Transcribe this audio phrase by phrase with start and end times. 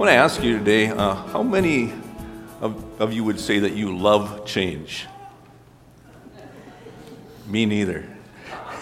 [0.00, 1.92] Want to ask you today uh, how many
[2.62, 5.06] of, of you would say that you love change?
[7.46, 8.08] Me neither.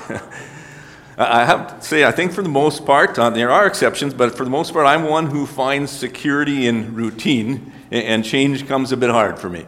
[1.18, 4.36] I have to say, I think for the most part, uh, there are exceptions, but
[4.36, 8.96] for the most part, I'm one who finds security in routine, and change comes a
[8.96, 9.66] bit hard for me.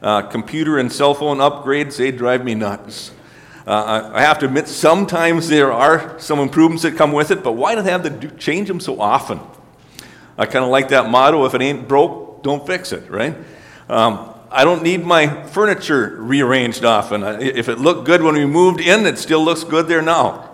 [0.00, 3.12] Uh, computer and cell phone upgrades, they drive me nuts.
[3.66, 7.52] Uh, I have to admit, sometimes there are some improvements that come with it, but
[7.52, 9.40] why do they have to do, change them so often?
[10.40, 13.36] I kind of like that motto if it ain't broke, don't fix it, right?
[13.90, 17.22] Um, I don't need my furniture rearranged often.
[17.22, 20.50] If it looked good when we moved in, it still looks good there now.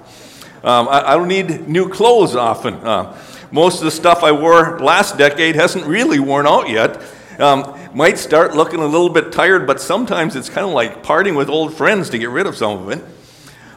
[0.64, 2.74] Um, I, I, don't need new clothes often.
[2.74, 3.16] Uh,
[3.52, 7.00] most of the stuff I wore last decade hasn't really worn out yet.
[7.38, 11.36] Um, might start looking a little bit tired, but sometimes it's kind of like parting
[11.36, 13.04] with old friends to get rid of some of it.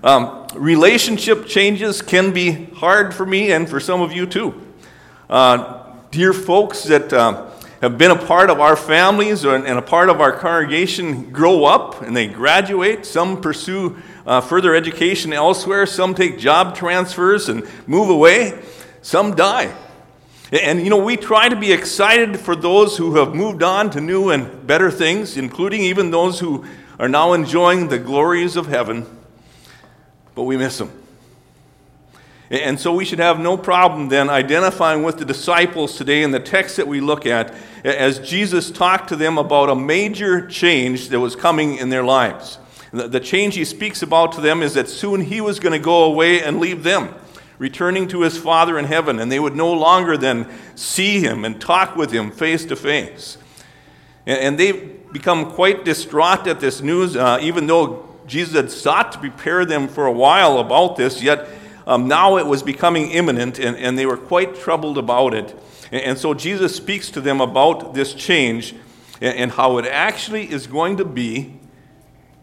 [0.04, 4.60] Um, relationship changes can be hard for me and for some of you too.
[5.30, 5.79] Uh,
[6.12, 10.20] dear folks that uh, have been a part of our families and a part of
[10.20, 13.06] our congregation grow up and they graduate.
[13.06, 15.86] Some pursue uh, further education elsewhere.
[15.86, 18.60] Some take job transfers and move away.
[19.02, 19.74] Some die.
[20.52, 24.02] And you know, we try to be excited for those who have moved on to
[24.02, 26.66] new and better things, including even those who
[26.98, 29.06] are now enjoying the glories of heaven,
[30.34, 30.92] but we miss them.
[32.50, 36.40] And so we should have no problem then identifying with the disciples today in the
[36.40, 41.20] text that we look at as Jesus talked to them about a major change that
[41.20, 42.58] was coming in their lives.
[42.92, 46.06] The change he speaks about to them is that soon he was going to go
[46.06, 47.14] away and leave them
[47.60, 51.62] returning to his Father in heaven, and they would no longer then see him and
[51.62, 53.38] talk with him face to face.
[54.26, 59.20] And they've become quite distraught at this news, uh, even though Jesus had sought to
[59.20, 61.48] prepare them for a while about this, yet
[61.90, 65.56] um, now it was becoming imminent, and, and they were quite troubled about it.
[65.92, 68.76] And, and so Jesus speaks to them about this change
[69.20, 71.60] and, and how it actually is going to be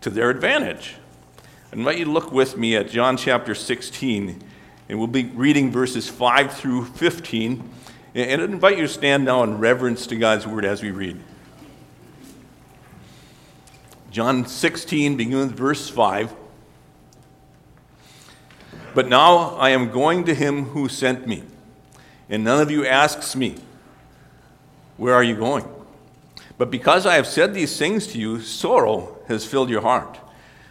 [0.00, 0.96] to their advantage.
[1.72, 4.42] I invite you to look with me at John chapter 16
[4.88, 7.70] and we'll be reading verses 5 through 15.
[8.14, 11.20] And I invite you to stand now in reverence to God's word as we read.
[14.10, 16.34] John 16, beginning with verse 5.
[18.96, 21.42] But now I am going to him who sent me,
[22.30, 23.56] and none of you asks me,
[24.96, 25.68] Where are you going?
[26.56, 30.18] But because I have said these things to you, sorrow has filled your heart.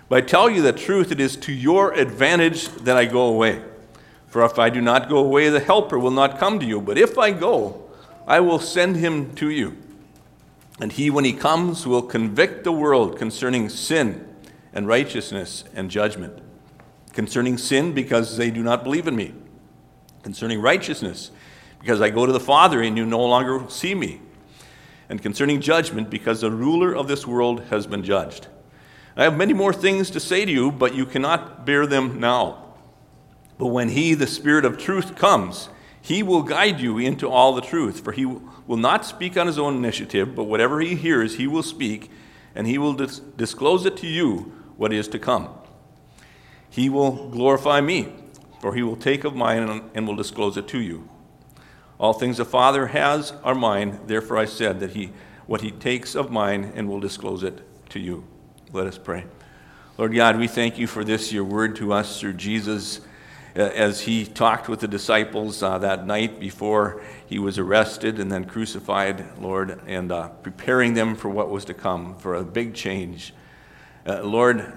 [0.10, 3.62] But I tell you the truth, it is to your advantage that I go away.
[4.26, 6.82] For if I do not go away, the Helper will not come to you.
[6.82, 7.88] But if I go,
[8.26, 9.78] I will send him to you.
[10.82, 14.28] And he, when he comes, will convict the world concerning sin
[14.74, 16.42] and righteousness and judgment.
[17.16, 19.34] Concerning sin, because they do not believe in me.
[20.22, 21.32] Concerning righteousness,
[21.80, 24.22] because I go to the Father and you no longer see me.
[25.08, 28.48] And concerning judgment, because the ruler of this world has been judged.
[29.16, 32.74] I have many more things to say to you, but you cannot bear them now.
[33.58, 35.70] But when He, the Spirit of truth, comes,
[36.02, 38.04] He will guide you into all the truth.
[38.04, 41.64] For He will not speak on His own initiative, but whatever He hears, He will
[41.64, 42.12] speak,
[42.54, 45.48] and He will dis- disclose it to you what is to come.
[46.76, 48.14] He will glorify me,
[48.60, 51.08] for He will take of mine and will disclose it to you.
[51.98, 55.14] All things the Father has are mine, therefore I said that He
[55.48, 58.26] what He takes of mine and will disclose it to you.
[58.74, 59.24] Let us pray.
[59.98, 63.00] Lord God, we thank you for this, your word to us through Jesus
[63.56, 68.30] uh, as he talked with the disciples uh, that night before he was arrested and
[68.30, 72.74] then crucified, Lord, and uh, preparing them for what was to come, for a big
[72.74, 73.34] change.
[74.06, 74.74] Uh, Lord,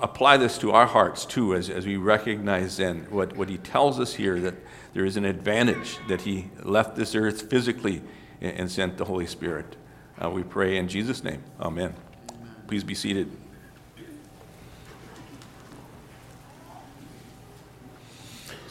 [0.00, 3.98] apply this to our hearts too, as, as we recognize then what, what he tells
[4.00, 4.54] us here that
[4.94, 8.02] there is an advantage that he left this earth physically
[8.40, 9.76] and, sent the Holy Spirit.
[10.22, 11.42] Uh, we pray in Jesus' name.
[11.60, 11.94] Amen.
[12.66, 13.30] Please be seated.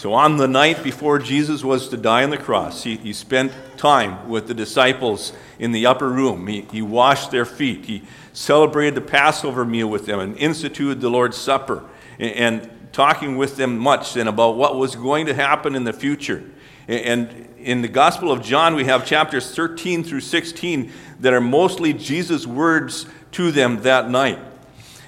[0.06, 3.52] So, on the night before Jesus was to die on the cross, he, he spent
[3.76, 6.46] time with the disciples in the upper room.
[6.46, 7.86] He, he washed their feet.
[7.86, 11.84] He celebrated the Passover meal with them and instituted the Lord's Supper
[12.20, 15.92] and, and talking with them much then about what was going to happen in the
[15.92, 16.44] future.
[16.88, 20.92] And in the Gospel of John, we have chapters 13 through 16
[21.22, 24.38] that are mostly Jesus' words to them that night.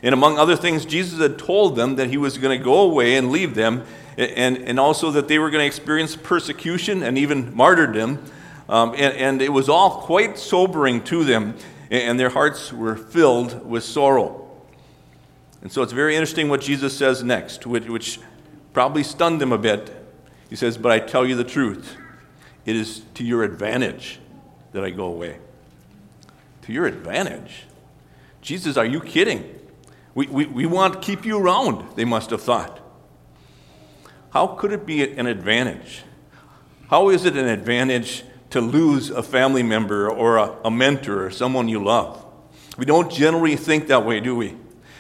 [0.02, 3.16] And among other things, Jesus had told them that he was going to go away
[3.16, 3.84] and leave them,
[4.18, 8.24] and, and also that they were going to experience persecution and even martyrdom.
[8.68, 11.56] Um, and, and it was all quite sobering to them,
[11.90, 14.50] and their hearts were filled with sorrow.
[15.62, 18.20] And so it's very interesting what Jesus says next, which, which
[18.74, 19.94] probably stunned them a bit.
[20.50, 21.96] He says, But I tell you the truth,
[22.66, 24.20] it is to your advantage
[24.74, 25.38] that I go away.
[26.64, 27.64] To your advantage?
[28.42, 29.54] Jesus, are you kidding?
[30.14, 32.80] We, we, we want to keep you around, they must have thought.
[34.32, 36.04] How could it be an advantage?
[36.90, 41.32] How is it an advantage to lose a family member or a, a mentor or
[41.32, 42.24] someone you love?
[42.78, 44.56] We don't generally think that way, do we?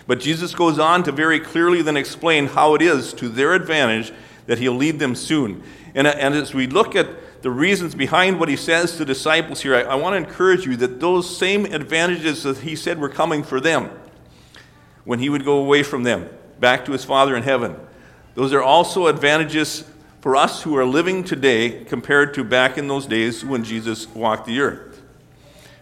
[0.07, 4.13] But Jesus goes on to very clearly then explain how it is to their advantage
[4.47, 5.61] that he'll lead them soon.
[5.93, 9.75] And, and as we look at the reasons behind what he says to disciples here,
[9.75, 13.43] I, I want to encourage you that those same advantages that he said were coming
[13.43, 13.89] for them
[15.03, 17.75] when he would go away from them back to his Father in heaven,
[18.37, 19.83] those are also advantages
[20.21, 24.45] for us who are living today compared to back in those days when Jesus walked
[24.45, 25.01] the earth.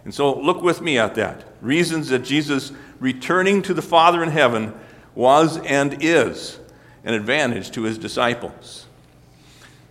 [0.04, 1.44] And so look with me at that.
[1.60, 4.72] Reasons that Jesus returning to the Father in heaven
[5.14, 6.58] was and is
[7.04, 8.86] an advantage to his disciples.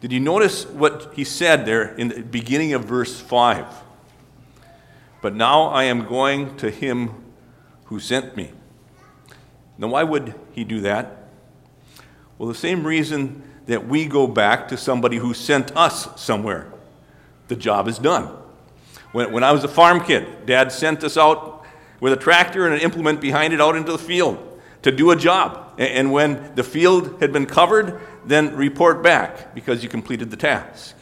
[0.01, 3.67] Did you notice what he said there in the beginning of verse 5?
[5.21, 7.11] But now I am going to him
[7.83, 8.53] who sent me.
[9.77, 11.24] Now, why would he do that?
[12.37, 16.71] Well, the same reason that we go back to somebody who sent us somewhere.
[17.47, 18.29] The job is done.
[19.11, 21.65] When, when I was a farm kid, Dad sent us out
[21.99, 25.15] with a tractor and an implement behind it out into the field to do a
[25.15, 25.73] job.
[25.77, 30.95] And when the field had been covered, then report back because you completed the task.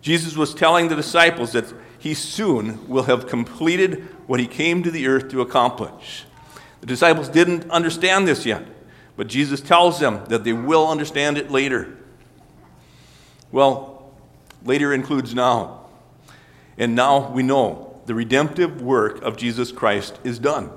[0.00, 4.90] Jesus was telling the disciples that he soon will have completed what he came to
[4.90, 6.24] the earth to accomplish.
[6.80, 8.62] The disciples didn't understand this yet,
[9.16, 11.96] but Jesus tells them that they will understand it later.
[13.52, 14.12] Well,
[14.64, 15.86] later includes now.
[16.76, 20.70] And now we know the redemptive work of Jesus Christ is done.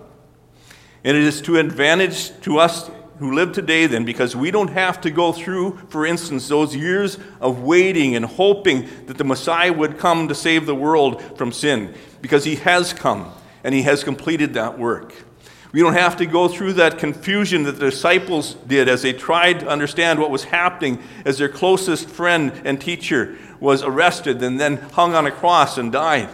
[1.04, 5.02] And it is to advantage to us who live today, then, because we don't have
[5.02, 9.98] to go through, for instance, those years of waiting and hoping that the Messiah would
[9.98, 13.32] come to save the world from sin, because he has come
[13.64, 15.16] and he has completed that work.
[15.74, 19.60] We don't have to go through that confusion that the disciples did as they tried
[19.60, 24.78] to understand what was happening as their closest friend and teacher was arrested and then
[24.78, 26.30] hung on a cross and died.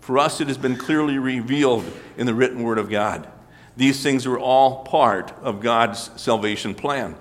[0.00, 1.84] For us, it has been clearly revealed
[2.16, 3.28] in the written word of God.
[3.76, 7.14] These things were all part of God's salvation plan.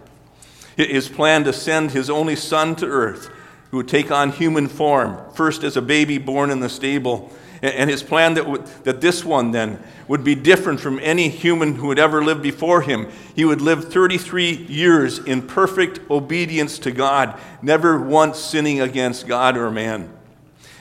[0.76, 3.30] His plan to send his only son to earth,
[3.70, 7.32] who would take on human form, first as a baby born in the stable,
[7.62, 11.76] and his plan that, would, that this one then would be different from any human
[11.76, 13.10] who had ever lived before him.
[13.36, 19.58] He would live 33 years in perfect obedience to God, never once sinning against God
[19.58, 20.12] or man.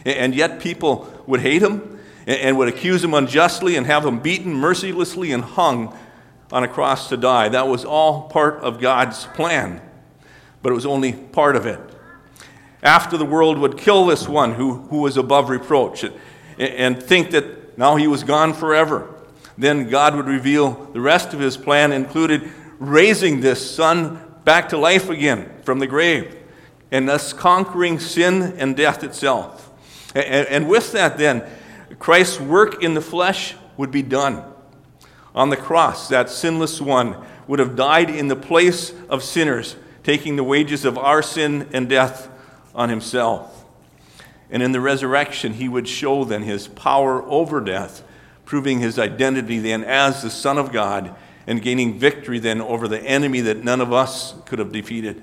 [0.05, 4.55] And yet people would hate him and would accuse him unjustly and have him beaten
[4.55, 5.97] mercilessly and hung
[6.53, 7.49] on a cross to die.
[7.49, 9.83] That was all part of God's plan,
[10.63, 11.81] but it was only part of it.
[12.83, 16.05] After the world would kill this one who, who was above reproach
[16.59, 19.15] and think that now he was gone forever,
[19.57, 24.79] then God would reveal the rest of his plan, included raising this son back to
[24.79, 26.37] life again from the grave,
[26.91, 29.71] and thus conquering sin and death itself.
[30.15, 31.45] And, with that, then,
[31.99, 34.43] Christ's work in the flesh would be done.
[35.35, 40.37] On the cross, that sinless one would have died in the place of sinners, taking
[40.37, 42.29] the wages of our sin and death
[42.75, 43.58] on himself.
[44.51, 48.03] And in the resurrection, he would show then his power over death,
[48.45, 51.15] proving his identity then as the Son of God
[51.47, 55.23] and gaining victory then over the enemy that none of us could have defeated.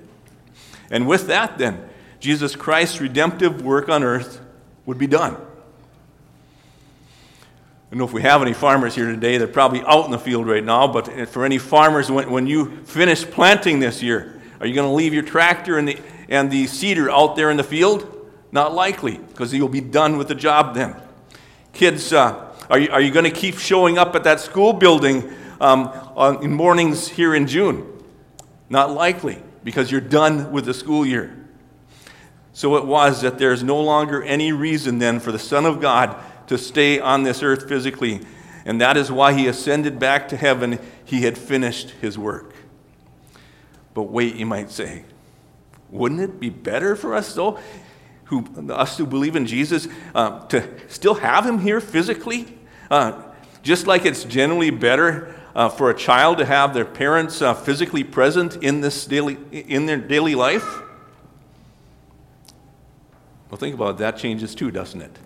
[0.90, 1.88] And with that, then,
[2.20, 4.42] Jesus Christ's redemptive work on earth
[4.86, 5.36] would be done.
[7.86, 9.38] I don't know if we have any farmers here today.
[9.38, 10.88] They're probably out in the field right now.
[10.88, 14.94] But for any farmers, when, when you finish planting this year, are you going to
[14.94, 18.15] leave your tractor and the, and the seeder out there in the field?
[18.56, 20.96] Not likely, because you'll be done with the job then.
[21.74, 25.30] Kids, uh, are you, are you going to keep showing up at that school building
[25.60, 27.86] um, on, in mornings here in June?
[28.70, 31.36] Not likely, because you're done with the school year.
[32.54, 36.16] So it was that there's no longer any reason then for the Son of God
[36.48, 38.22] to stay on this earth physically.
[38.64, 40.80] And that is why he ascended back to heaven.
[41.04, 42.54] He had finished his work.
[43.94, 45.04] But wait, you might say.
[45.90, 47.60] Wouldn't it be better for us, though,
[48.26, 52.48] who, us who believe in Jesus, uh, to still have him here physically?
[52.90, 53.22] Uh,
[53.64, 58.04] just like it's generally better uh, for a child to have their parents uh, physically
[58.04, 60.82] present in, this daily, in their daily life?
[63.50, 63.98] Well, think about it.
[64.00, 65.18] That changes too, doesn't it?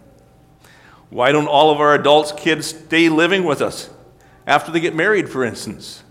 [1.09, 3.89] Why don't all of our adults' kids stay living with us
[4.45, 6.03] after they get married, for instance?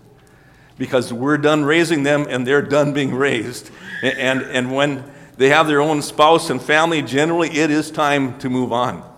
[0.77, 3.69] Because we're done raising them and they're done being raised.
[4.01, 8.49] And, and when they have their own spouse and family, generally it is time to
[8.49, 9.09] move on.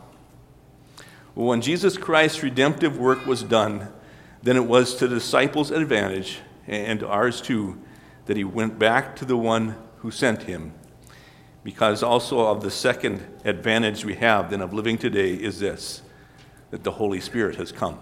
[1.33, 3.87] When Jesus Christ's redemptive work was done,
[4.43, 6.37] then it was to the disciples' advantage
[6.67, 7.81] and ours too
[8.27, 10.73] that he went back to the one who sent him.
[11.63, 16.03] Because also of the second advantage we have then of living today is this
[16.69, 17.97] that the Holy Spirit has come.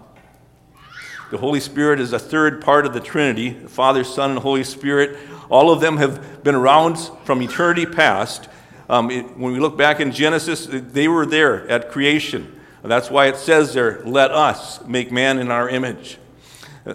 [1.30, 4.64] The Holy Spirit is a third part of the Trinity the Father, Son, and Holy
[4.64, 5.16] Spirit.
[5.48, 8.48] All of them have been around from eternity past.
[8.88, 12.60] Um, it, when we look back in Genesis, they were there at creation.
[12.82, 16.18] That's why it says there, let us make man in our image.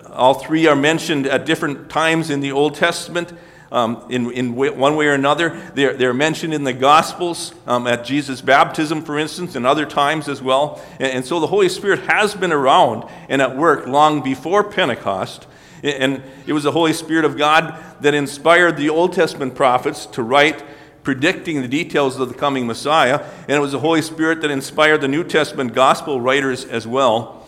[0.07, 3.31] All three are mentioned at different times in the Old Testament.
[3.71, 5.59] Um, in, in one way or another.
[5.73, 10.29] They're, they're mentioned in the Gospels um, at Jesus' baptism, for instance, and other times
[10.29, 10.81] as well.
[10.99, 15.47] And, and, so the Holy Spirit has been around and at work long before Pentecost.
[15.83, 20.23] And it was the Holy Spirit of God that inspired the Old Testament prophets to
[20.23, 20.63] write
[21.03, 23.23] predicting the details of the coming Messiah.
[23.41, 27.44] And it was the Holy Spirit that inspired the New Testament gospel writers as well.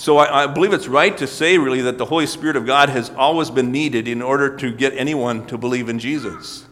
[0.00, 2.88] So I, I, believe it's right to say, really, that the Holy Spirit of God
[2.88, 6.64] has always been needed in order to get anyone to believe in Jesus.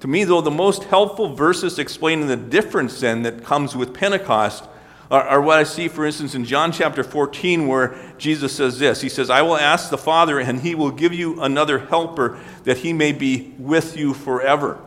[0.00, 4.64] To me, though, the most helpful verses explaining the difference then that comes with Pentecost
[5.10, 9.02] are, are what I see, for instance, in John chapter 14, where Jesus says this
[9.02, 12.78] He says, I will ask the Father, and he will give you another helper that
[12.78, 14.80] he may be with you forever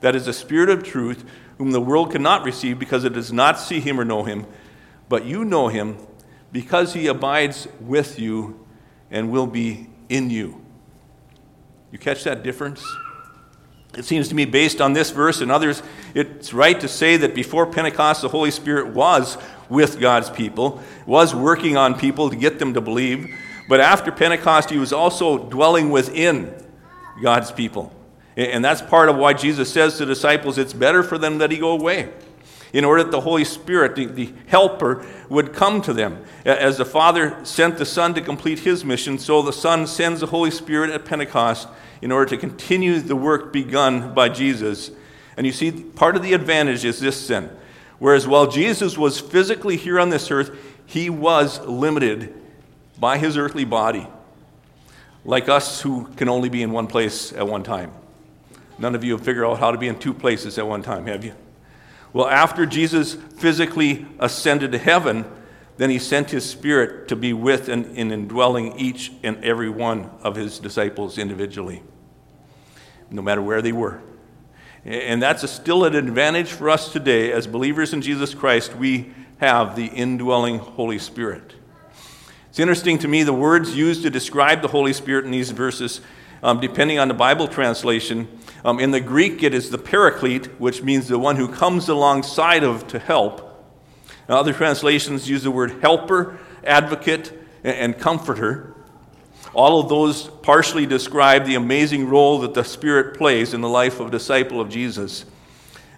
[0.00, 1.24] that is the Spirit of truth,
[1.58, 4.44] whom the world cannot receive because it does not see him or know him.
[5.08, 5.98] But you know him
[6.52, 8.64] because he abides with you
[9.10, 10.64] and will be in you.
[11.90, 12.84] You catch that difference?
[13.96, 15.82] It seems to me, based on this verse and others,
[16.14, 19.38] it's right to say that before Pentecost, the Holy Spirit was
[19.68, 23.34] with God's people, was working on people to get them to believe.
[23.68, 26.54] But after Pentecost, he was also dwelling within
[27.22, 27.92] God's people.
[28.36, 31.58] And that's part of why Jesus says to disciples, it's better for them that he
[31.58, 32.10] go away,
[32.72, 36.24] in order that the Holy Spirit, the, the helper, would come to them.
[36.44, 40.26] As the Father sent the Son to complete his mission, so the Son sends the
[40.26, 41.68] Holy Spirit at Pentecost
[42.02, 44.90] in order to continue the work begun by Jesus.
[45.36, 47.50] And you see, part of the advantage is this sin.
[47.98, 50.56] Whereas while Jesus was physically here on this earth,
[50.86, 52.34] he was limited
[52.98, 54.06] by his earthly body,
[55.24, 57.92] like us who can only be in one place at one time.
[58.78, 61.06] None of you have figured out how to be in two places at one time,
[61.06, 61.34] have you?
[62.12, 65.24] Well, after Jesus physically ascended to heaven,
[65.76, 70.10] then he sent his spirit to be with and in indwelling each and every one
[70.22, 71.82] of his disciples individually,
[73.10, 74.00] no matter where they were.
[74.84, 78.74] And that's a, still an advantage for us today as believers in Jesus Christ.
[78.74, 81.54] We have the indwelling Holy Spirit.
[82.48, 86.00] It's interesting to me the words used to describe the Holy Spirit in these verses,
[86.42, 88.28] um, depending on the Bible translation,
[88.64, 92.64] um, in the Greek, it is the paraclete, which means the one who comes alongside
[92.64, 93.44] of to help.
[94.28, 97.32] Now, other translations use the word helper, advocate,
[97.64, 98.74] and comforter.
[99.54, 104.00] All of those partially describe the amazing role that the Spirit plays in the life
[104.00, 105.24] of a disciple of Jesus.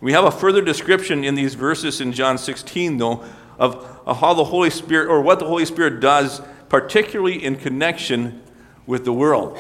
[0.01, 3.25] We have a further description in these verses in John 16, though,
[3.59, 8.43] of, of how the Holy Spirit, or what the Holy Spirit does, particularly in connection
[8.87, 9.59] with the world.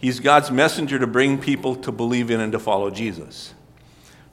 [0.00, 3.52] He's God's messenger to bring people to believe in and to follow Jesus.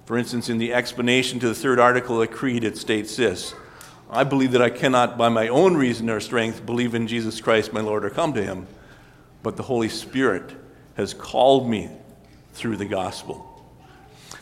[0.06, 3.54] For instance, in the explanation to the third article of the Creed, it states this
[4.10, 7.74] I believe that I cannot, by my own reason or strength, believe in Jesus Christ,
[7.74, 8.66] my Lord, or come to him,
[9.44, 10.56] but the Holy Spirit
[10.96, 11.90] has called me
[12.54, 13.44] through the gospel.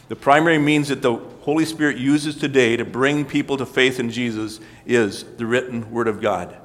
[0.08, 4.12] The primary means that the Holy Spirit uses today to bring people to faith in
[4.12, 6.56] Jesus is the written Word of God.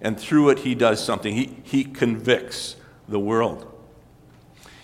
[0.00, 1.34] And through it, He does something.
[1.34, 2.76] He, he convicts
[3.08, 3.75] the world.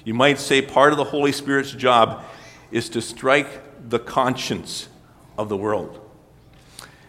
[0.04, 2.24] You might say part of the Holy Spirit's job
[2.70, 4.88] is to strike the conscience
[5.38, 5.98] of the world.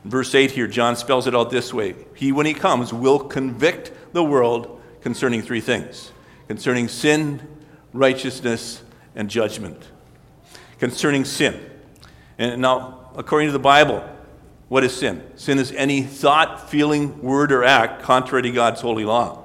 [0.04, 3.20] In verse 8 here, John spells it out this way He, when he comes, will
[3.20, 6.12] convict the world concerning three things
[6.48, 7.42] concerning sin,
[7.94, 8.84] righteousness,
[9.16, 9.90] and judgment.
[10.80, 11.60] Concerning sin.
[12.38, 14.04] And now, according to the Bible,
[14.68, 15.24] what is sin?
[15.36, 19.43] Sin is any thought, feeling, word, or act contrary to God's holy law.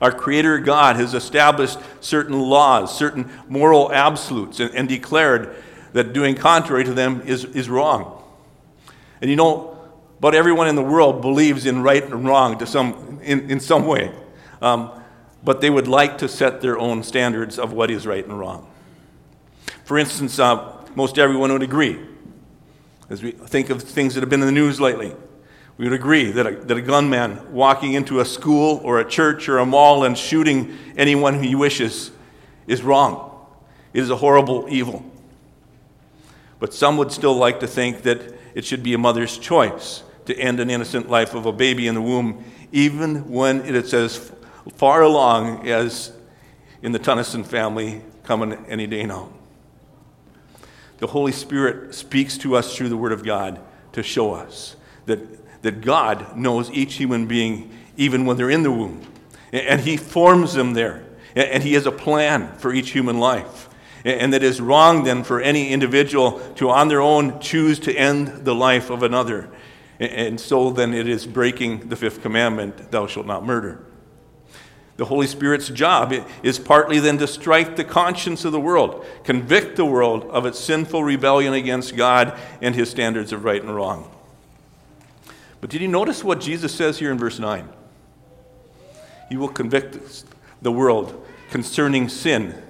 [0.00, 5.54] Our Creator God has established certain laws, certain moral absolutes, and, and declared
[5.92, 8.22] that doing contrary to them is, is wrong.
[9.20, 9.78] And you know,
[10.20, 13.86] but everyone in the world believes in right and wrong to some, in, in some
[13.86, 14.12] way.
[14.62, 14.90] Um,
[15.42, 18.70] but they would like to set their own standards of what is right and wrong.
[19.84, 21.98] For instance, uh, most everyone would agree,
[23.08, 25.14] as we think of things that have been in the news lately,
[25.80, 29.48] we would agree that a, that a gunman walking into a school or a church
[29.48, 32.10] or a mall and shooting anyone he wishes
[32.66, 33.46] is wrong.
[33.94, 35.02] It is a horrible evil.
[36.58, 38.20] But some would still like to think that
[38.54, 41.94] it should be a mother's choice to end an innocent life of a baby in
[41.94, 44.32] the womb, even when it is as
[44.74, 46.12] far along as
[46.82, 49.32] in the Tennyson family coming any day now.
[50.98, 53.58] The Holy Spirit speaks to us through the Word of God
[53.92, 58.70] to show us that, that God knows each human being even when they're in the
[58.70, 59.06] womb.
[59.52, 61.04] And He forms them there.
[61.34, 63.68] And He has a plan for each human life.
[64.04, 68.44] And that is wrong then for any individual to on their own choose to end
[68.44, 69.50] the life of another.
[69.98, 73.84] And so then it is breaking the fifth commandment, thou shalt not murder.
[74.96, 79.76] The Holy Spirit's job is partly then to strike the conscience of the world, convict
[79.76, 84.10] the world of its sinful rebellion against God and his standards of right and wrong.
[85.60, 87.68] But did you notice what Jesus says here in verse 9?
[89.28, 90.24] He will convict
[90.62, 92.60] the world concerning sin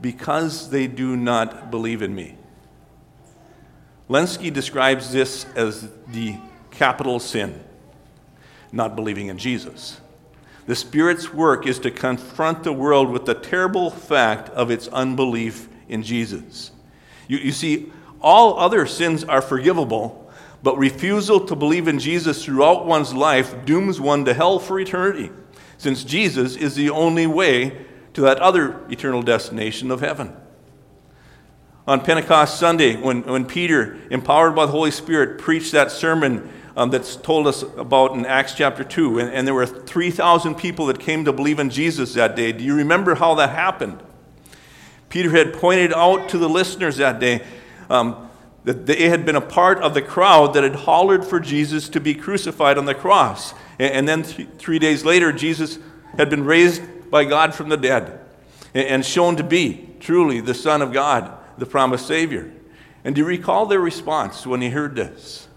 [0.00, 2.36] because they do not believe in me.
[4.08, 6.36] Lenski describes this as the
[6.70, 7.62] capital sin,
[8.70, 10.00] not believing in Jesus.
[10.66, 15.68] The Spirit's work is to confront the world with the terrible fact of its unbelief
[15.88, 16.70] in Jesus.
[17.28, 20.23] You, you see, all other sins are forgivable,
[20.64, 25.30] but refusal to believe in Jesus throughout one's life dooms one to hell for eternity,
[25.76, 30.34] since Jesus is the only way to that other eternal destination of heaven.
[31.86, 36.88] On Pentecost Sunday, when, when Peter, empowered by the Holy Spirit, preached that sermon um,
[36.88, 39.18] that's told us about in Acts chapter 2.
[39.18, 42.52] And, and there were 3,000 people that came to believe in Jesus that day.
[42.52, 44.02] Do you remember how that happened?
[45.10, 47.44] Peter had pointed out to the listeners that day
[47.90, 48.30] um,
[48.64, 52.00] that they had been a part of the crowd that had hollered for Jesus to
[52.00, 53.54] be crucified on the cross.
[53.78, 55.78] And, then th- three days later, Jesus
[56.16, 58.20] had been raised by God from the dead
[58.72, 62.52] and, shown to be truly the Son of God, the promised Savior.
[63.04, 65.48] And do you recall their response when he heard this?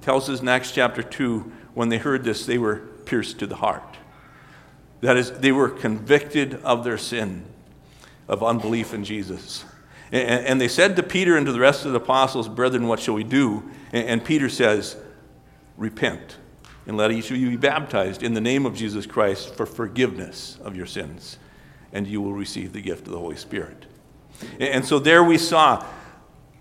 [0.00, 3.56] tells us in Acts chapter 2 when they heard this, they were pierced to the
[3.56, 3.96] heart.
[5.00, 7.44] That is, they were convicted of their sin,
[8.28, 9.64] of unbelief in Jesus.
[10.12, 13.00] And, and they said to Peter and to the rest of the apostles, Brethren, what
[13.00, 13.68] shall we do?
[13.92, 14.96] And, and Peter says,
[15.76, 16.36] Repent
[16.86, 20.58] and let each of you be baptized in the name of Jesus Christ for forgiveness
[20.62, 21.38] of your sins,
[21.92, 23.86] and you will receive the gift of the Holy Spirit.
[24.60, 25.84] And so there we saw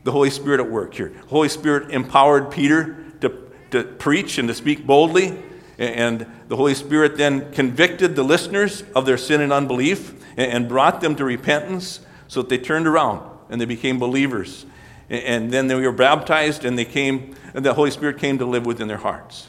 [0.03, 1.13] the Holy Spirit at work here.
[1.27, 5.41] Holy Spirit empowered Peter to, to preach and to speak boldly.
[5.77, 11.01] And the Holy Spirit then convicted the listeners of their sin and unbelief and brought
[11.01, 14.65] them to repentance so that they turned around and they became believers.
[15.09, 18.65] And then they were baptized and they came, and the Holy Spirit came to live
[18.65, 19.47] within their hearts.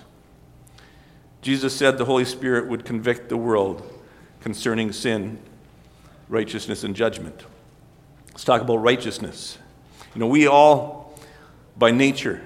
[1.41, 3.88] Jesus said the Holy Spirit would convict the world
[4.41, 5.38] concerning sin,
[6.29, 7.47] righteousness, and judgment.
[8.29, 9.57] Let's talk about righteousness.
[10.15, 11.17] You know, we all,
[11.79, 12.41] by nature,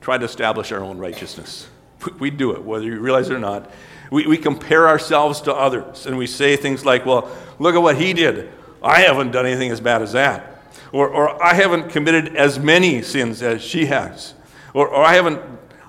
[0.00, 1.68] try to establish our own righteousness.
[2.18, 3.70] We do it, whether you realize it or not.
[4.10, 7.96] We, we compare ourselves to others and we say things like, well, look at what
[7.96, 8.50] he did.
[8.82, 10.51] I haven't done anything as bad as that.
[10.92, 14.34] Or, or I haven't committed as many sins as she has.
[14.74, 15.40] Or, or I haven't,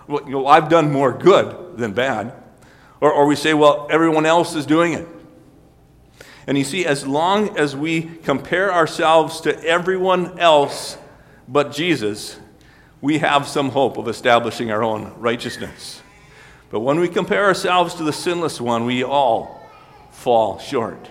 [0.08, 2.34] well, you know, I've done more good than bad.
[3.02, 5.08] Or, or we say, well, everyone else is doing it.
[6.48, 10.98] And you see, as long as we compare ourselves to everyone else
[11.48, 12.40] but Jesus,
[13.02, 16.02] we have some hope of establishing our own righteousness.
[16.70, 19.62] But when we compare ourselves to the sinless one, we all
[20.12, 21.10] fall short.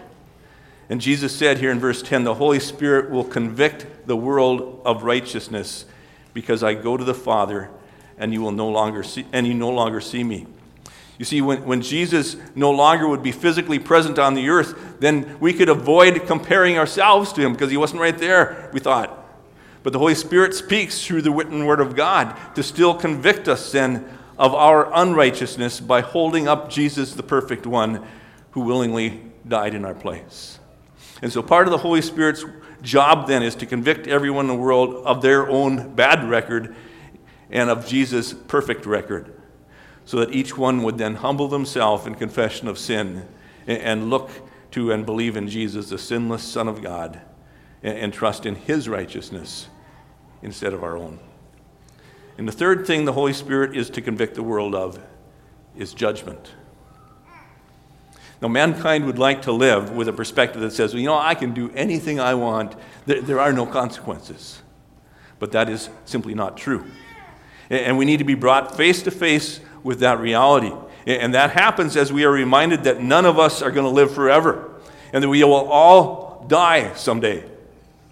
[0.93, 5.05] And Jesus said here in verse 10 the Holy Spirit will convict the world of
[5.05, 5.87] righteousness
[6.35, 7.71] because I go to the Father
[8.19, 10.47] and you will no longer see and you no longer see me.
[11.17, 15.39] You see, when, when Jesus no longer would be physically present on the earth, then
[15.41, 19.19] we could avoid comparing ourselves to him because he wasn't right there, we thought.
[19.83, 23.73] But the Holy Spirit speaks through the written word of God to still convict us
[23.73, 28.07] then of our unrighteousness by holding up Jesus, the perfect one,
[28.51, 30.59] who willingly died in our place.
[31.23, 32.45] And so part of the Holy Spirit's
[32.83, 36.75] job then is to convict everyone in the world of their own bad record
[37.49, 39.41] and of Jesus' perfect record,
[40.05, 43.29] so that each one would then humble themselves in confession of sin
[43.67, 44.31] and look
[44.73, 47.21] to and believe in Jesus, the sinless Son of God,
[47.83, 49.69] and trust in His righteousness
[50.43, 51.21] instead of our own.
[52.37, 54.99] And the third thing the Holy Spirit is to convict the world of
[55.77, 56.53] is judgment.
[58.43, 61.37] Now, mankind would like to live with a perspective that says, well, you know, I
[61.37, 62.75] can do anything I want,
[63.07, 64.61] there, there are no consequences.
[65.39, 66.85] But that is simply not true.
[67.71, 70.73] And we need to be brought face to face with that reality.
[71.07, 74.13] And that happens as we are reminded that none of us are going to live
[74.13, 74.73] forever
[75.13, 77.45] and that we will all die someday.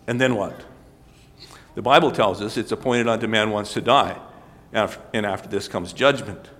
[0.07, 0.61] And then what?
[1.75, 4.17] The Bible tells us it's appointed unto man once to die,
[4.73, 6.51] and after this comes judgment.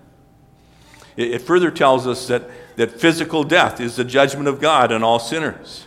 [1.17, 5.19] It further tells us that, that physical death is the judgment of God on all
[5.19, 5.87] sinners.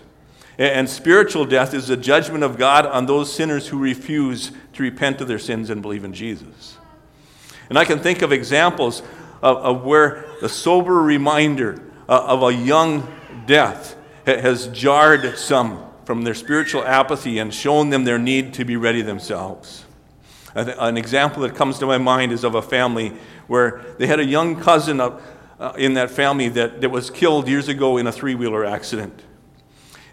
[0.58, 5.19] And spiritual death is the judgment of God on those sinners who refuse to repent
[5.19, 6.78] of their sins and believe in Jesus.
[7.69, 9.02] And I can think of examples
[9.41, 13.08] of, of where the sober reminder uh, of a young
[13.48, 18.76] death has jarred some from their spiritual apathy and shown them their need to be
[18.76, 19.86] ready themselves.
[20.56, 23.13] An example that comes to my mind is of a family
[23.48, 25.02] where they had a young cousin
[25.60, 29.22] uh, in that family that, that was killed years ago in a three wheeler accident.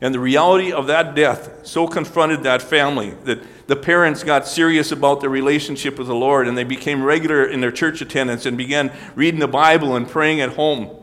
[0.00, 4.92] And the reality of that death so confronted that family that the parents got serious
[4.92, 8.57] about their relationship with the Lord and they became regular in their church attendance and
[8.57, 10.96] began reading the Bible and praying at home.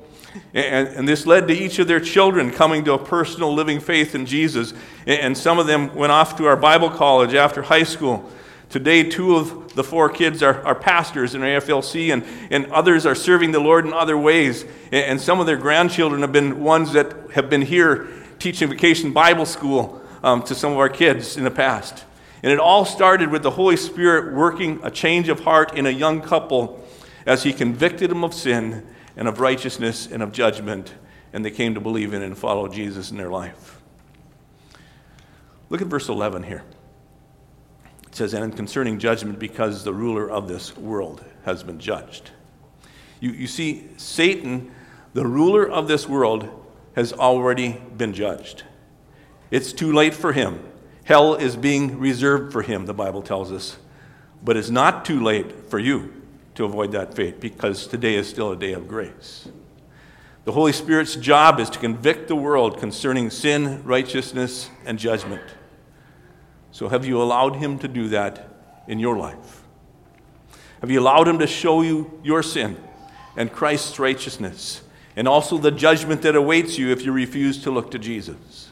[0.53, 4.13] And, and, this led to each of their children coming to a personal living faith
[4.13, 4.73] in Jesus.
[5.05, 8.29] And some of them went off to our Bible college after high school.
[8.69, 13.15] Today, two of the four kids are, are pastors in AFLC, and, and others are
[13.15, 14.65] serving the Lord in other ways.
[14.91, 18.07] And some of their grandchildren have been ones that have been here
[18.39, 22.03] teaching vacation Bible school um, to some of our kids in the past.
[22.43, 25.89] And it all started with the Holy Spirit working a change of heart in a
[25.89, 26.85] young couple
[27.25, 30.93] as He convicted them of sin and of righteousness and of judgment,
[31.33, 33.81] and they came to believe in and follow Jesus in their life.
[35.69, 36.63] Look at verse 11 here.
[38.17, 42.31] Says, And concerning judgment, because the ruler of this world has been judged.
[43.19, 44.71] You, you see, Satan,
[45.13, 46.49] the ruler of this world,
[46.95, 48.63] has already been judged.
[49.51, 50.67] It's too late for him.
[51.03, 53.77] Hell is being reserved for him, the Bible tells us.
[54.43, 56.11] But it's not too late for you
[56.55, 59.47] to avoid that fate because today is still a day of grace.
[60.45, 65.43] The Holy Spirit's job is to convict the world concerning sin, righteousness, and judgment.
[66.77, 68.49] So, have you allowed Him to do that
[68.87, 69.63] in your life?
[70.81, 72.77] Have you allowed Him to show you your sin
[73.35, 74.83] and Christ's righteousness
[75.15, 78.71] and also the judgment that awaits you if you refuse to look to Jesus?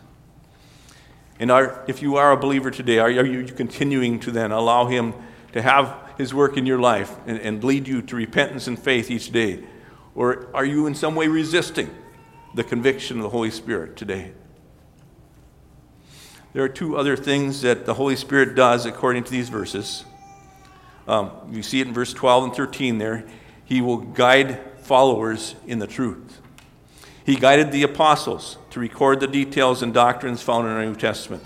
[1.39, 4.86] And are, if you are a believer today, are, are you continuing to then allow
[4.86, 5.15] Him
[5.54, 9.10] to have his work in your life and, and lead you to repentance and faith
[9.10, 9.63] each day?
[10.13, 11.89] Or are you in some way resisting
[12.54, 14.34] the conviction of the Holy Spirit today?
[16.56, 20.06] There are two other things that the Holy Spirit does according to these verses.
[21.06, 23.26] Um, you see it in verse 12 and 13 there.
[23.65, 26.39] He will guide followers in the truth.
[27.26, 31.44] He guided the apostles to record the details and doctrines found in our New Testament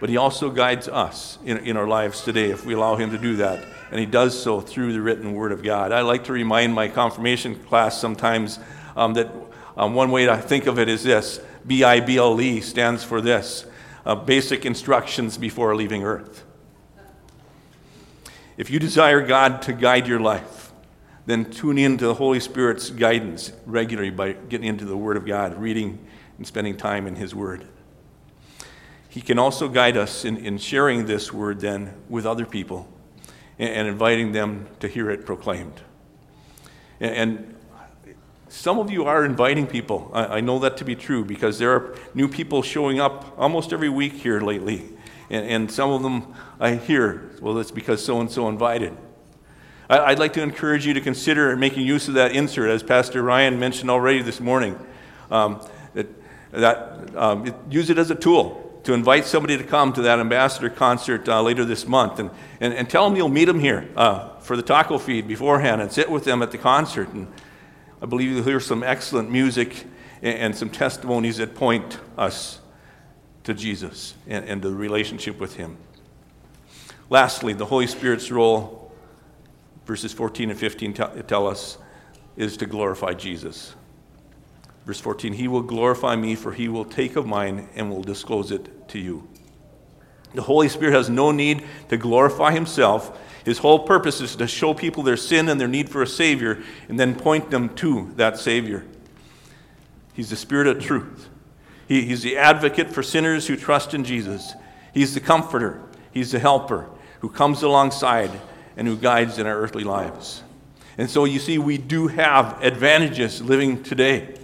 [0.00, 3.18] but He also guides us in, in our lives today if we allow Him to
[3.18, 3.64] do that.
[3.90, 5.92] And He does so through the written Word of God.
[5.92, 8.58] I like to remind my confirmation class sometimes
[8.96, 9.30] um, that
[9.76, 13.04] um, one way to think of it is this B I B L E stands
[13.04, 13.66] for this
[14.04, 16.44] uh, basic instructions before leaving earth.
[18.56, 20.72] If you desire God to guide your life,
[21.26, 25.24] then tune in to the Holy Spirit's guidance regularly by getting into the Word of
[25.24, 25.98] God, reading
[26.36, 27.66] and spending time in His Word.
[29.10, 32.88] He can also guide us in, in sharing this word then with other people
[33.58, 35.80] and, and inviting them to hear it proclaimed.
[37.00, 37.56] And, and,
[38.50, 40.10] some of you are inviting people.
[40.12, 43.72] I, I, know that to be true because there are new people showing up almost
[43.72, 44.88] every week here lately.
[45.30, 48.96] And, and some of them I hear, well, it's because so and so invited.
[49.88, 53.22] I, I'd like to encourage you to consider making use of that insert, as Pastor
[53.22, 54.76] Ryan mentioned already this morning.
[55.30, 56.08] Um, that,
[56.50, 60.18] that um, it, use it as a tool to invite somebody to come to that
[60.18, 63.88] ambassador concert uh, later this month and, and, and tell them you'll meet them here
[63.94, 67.08] uh, for the taco feed beforehand and sit with them at the concert.
[67.10, 67.28] And
[68.02, 69.84] I believe you'll hear some excellent music
[70.22, 72.60] and, some testimonies that point us
[73.44, 75.76] to Jesus and, and the relationship with Him.
[77.10, 78.92] Lastly, the Holy Spirit's role,
[79.84, 81.78] verses 14 and 15 tell us,
[82.36, 83.74] is to glorify Jesus.
[84.86, 88.50] Verse 14, He will glorify me, for He will take of mine and will disclose
[88.50, 89.28] it to you.
[90.34, 93.18] The Holy Spirit has no need to glorify Himself.
[93.44, 96.62] His whole purpose is to show people their sin and their need for a Savior
[96.88, 98.84] and then point them to that Savior.
[100.12, 101.28] He's the Spirit of truth.
[101.88, 104.54] He, he's the advocate for sinners who trust in Jesus.
[104.92, 105.80] He's the comforter.
[106.12, 106.88] He's the helper
[107.20, 108.30] who comes alongside
[108.76, 110.42] and who guides in our earthly lives.
[110.98, 114.34] And so you see, we do have advantages living today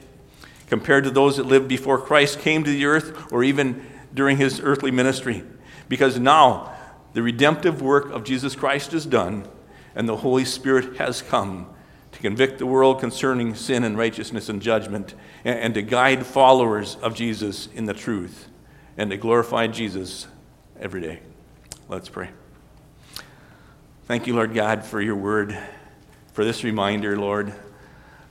[0.69, 4.61] compared to those that lived before Christ came to the earth or even during his
[4.61, 5.45] earthly ministry.
[5.89, 6.76] Because now
[7.17, 9.49] the redemptive work of Jesus Christ is done,
[9.95, 11.67] and the Holy Spirit has come
[12.13, 16.97] to convict the world concerning sin and righteousness and judgment, and, and to guide followers
[16.97, 18.49] of Jesus in the truth,
[18.99, 20.27] and to glorify Jesus
[20.79, 21.21] every day.
[21.89, 22.29] Let's pray.
[24.05, 25.59] Thank you, Lord God, for your word,
[26.35, 27.55] for this reminder, Lord.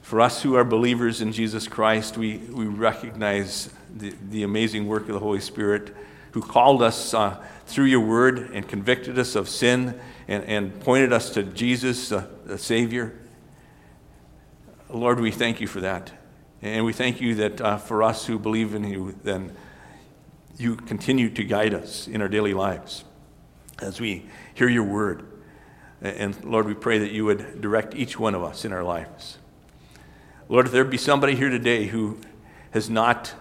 [0.03, 5.07] For us who are believers in Jesus Christ, we, we recognize the, the amazing work
[5.07, 5.91] of the Holy Spirit
[6.33, 11.11] who called us uh, through your word and convicted us of sin and, and pointed
[11.11, 13.17] us to Jesus, uh, the Savior.
[14.89, 16.11] Lord, we thank you for that.
[16.61, 19.55] And we thank you that uh, for us who believe in you, then
[20.57, 23.03] you continue to guide us in our daily lives
[23.79, 25.27] as we hear your word.
[26.01, 29.37] And Lord, we pray that you would direct each one of us in our lives.
[30.47, 32.19] Lord, if there be somebody here today who
[32.71, 33.33] has not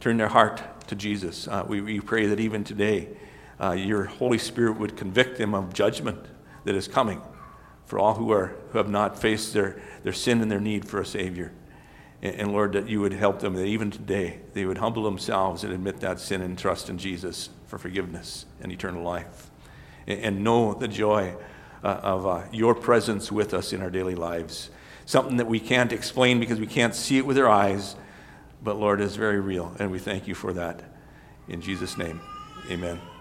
[0.00, 3.08] turned their heart to Jesus, uh, we, we, pray that even today
[3.58, 6.18] uh, your Holy Spirit would convict them of judgment
[6.64, 7.22] that is coming
[7.86, 11.00] for all who, are, who have not faced their, their sin and their need for
[11.00, 11.50] a Savior.
[12.20, 15.64] And, and Lord, that you would help them, that even today they would humble themselves
[15.64, 19.50] and admit that sin and trust in Jesus for forgiveness and eternal life.
[20.06, 21.34] And, and know the joy
[21.82, 24.68] uh, of uh, your presence with us in our daily lives.
[25.06, 27.96] Something that we can't explain because we can't see it with our eyes,
[28.62, 29.74] but Lord, is very real.
[29.78, 30.82] And we thank you for that.
[31.48, 32.20] In Jesus' name,
[32.70, 33.11] amen.